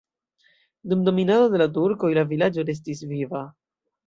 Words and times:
Dum 0.93 1.03
dominado 1.07 1.51
de 1.55 1.61
la 1.63 1.67
turkoj 1.75 2.09
la 2.21 2.25
vilaĝo 2.33 2.67
restis 2.71 3.05
viva. 3.13 3.45